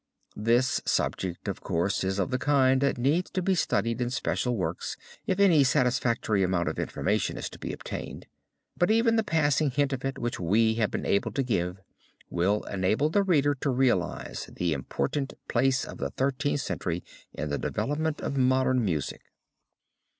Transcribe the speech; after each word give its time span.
This 0.35 0.81
subject, 0.83 1.47
of 1.47 1.61
course, 1.61 2.03
is 2.03 2.17
of 2.17 2.31
the 2.31 2.39
kind 2.39 2.81
that 2.81 2.97
needs 2.97 3.29
to 3.29 3.41
be 3.43 3.53
studied 3.53 4.01
in 4.01 4.09
special 4.09 4.57
works 4.57 4.97
if 5.27 5.39
any 5.39 5.63
satisfactory 5.63 6.41
amount 6.41 6.69
of 6.69 6.79
information 6.79 7.37
is 7.37 7.51
to 7.51 7.59
be 7.59 7.71
obtained, 7.71 8.25
but 8.75 8.89
even 8.89 9.15
the 9.15 9.23
passing 9.23 9.69
hint 9.69 9.93
of 9.93 10.03
it 10.03 10.17
which 10.17 10.39
we 10.39 10.73
have 10.73 10.89
been 10.89 11.05
able 11.05 11.31
to 11.33 11.43
give 11.43 11.77
will 12.31 12.63
enable 12.63 13.11
the 13.11 13.21
reader 13.21 13.53
to 13.61 13.69
realize 13.69 14.49
the 14.51 14.73
important 14.73 15.33
place 15.47 15.85
of 15.85 15.99
the 15.99 16.09
Thirteenth 16.09 16.61
Century 16.61 17.03
in 17.35 17.49
the 17.51 17.59
development 17.59 18.21
of 18.21 18.35
modern 18.35 18.83
music. 18.83 19.21